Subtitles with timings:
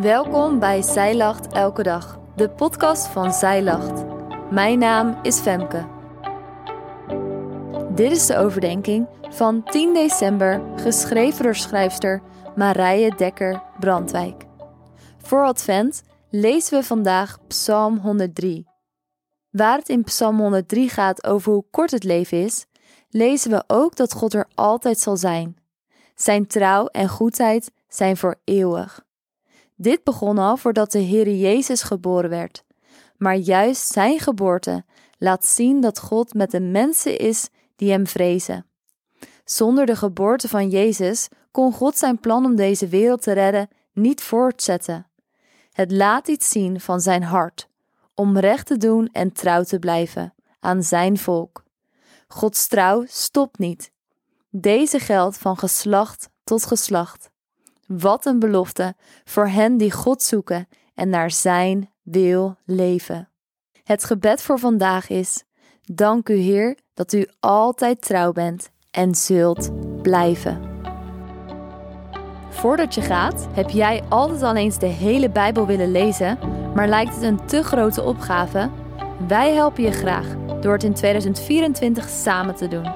[0.00, 4.04] Welkom bij Zij Lacht Elke Dag, de podcast van Zij Lacht.
[4.50, 5.86] Mijn naam is Femke.
[7.94, 12.22] Dit is de overdenking van 10 december, geschreven door schrijfster
[12.56, 14.44] Marije Dekker Brandwijk.
[15.18, 18.66] Voor Advent lezen we vandaag Psalm 103.
[19.50, 22.66] Waar het in Psalm 103 gaat over hoe kort het leven is,
[23.10, 25.56] lezen we ook dat God er altijd zal zijn.
[26.14, 29.06] Zijn trouw en goedheid zijn voor eeuwig.
[29.80, 32.64] Dit begon al voordat de Heer Jezus geboren werd.
[33.16, 34.84] Maar juist zijn geboorte
[35.18, 38.66] laat zien dat God met de mensen is die hem vrezen.
[39.44, 44.22] Zonder de geboorte van Jezus kon God zijn plan om deze wereld te redden niet
[44.22, 45.06] voortzetten.
[45.72, 47.68] Het laat iets zien van zijn hart,
[48.14, 51.64] om recht te doen en trouw te blijven aan zijn volk.
[52.28, 53.90] Gods trouw stopt niet.
[54.50, 57.30] Deze geldt van geslacht tot geslacht.
[57.88, 63.28] Wat een belofte voor hen die God zoeken en naar Zijn wil leven.
[63.84, 65.44] Het gebed voor vandaag is:
[65.82, 69.70] Dank u, Heer, dat u altijd trouw bent en zult
[70.02, 70.62] blijven.
[72.50, 76.38] Voordat je gaat, heb jij altijd al eens de hele Bijbel willen lezen,
[76.74, 78.70] maar lijkt het een te grote opgave?
[79.28, 80.26] Wij helpen je graag
[80.60, 82.92] door het in 2024 samen te doen.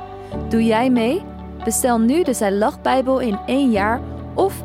[0.49, 1.23] Doe jij mee?
[1.65, 4.01] Bestel nu de Zij Lach Bijbel in één jaar
[4.35, 4.65] of